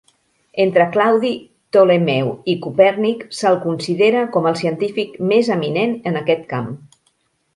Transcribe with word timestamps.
Entre 0.63 0.85
Claudi 0.93 1.29
Ptolemeu 1.73 2.31
i 2.53 2.55
Copèrnic, 2.63 3.21
se'l 3.41 3.59
considera 3.67 4.25
com 4.37 4.49
el 4.53 4.59
científic 4.63 5.15
més 5.33 5.55
eminent 5.59 5.97
en 6.13 6.21
aquest 6.23 6.45
camp. 6.55 6.73